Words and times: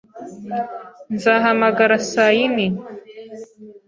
Nzahamagara 1.15 1.95
saa 2.11 2.29
yine. 2.37 2.65